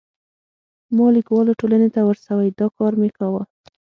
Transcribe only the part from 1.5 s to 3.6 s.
ټولنې ته ورسوی، دا کار مې کاوه.